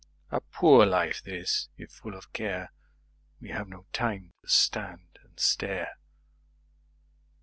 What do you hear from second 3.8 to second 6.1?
time to stand and stare.